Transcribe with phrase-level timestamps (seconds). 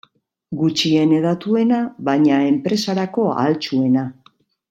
[0.61, 4.09] Gutxien hedatuena baina enpresarako ahaltsuena.